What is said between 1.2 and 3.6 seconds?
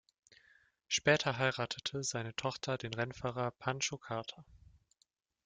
heiratete seine Tochter den Rennfahrer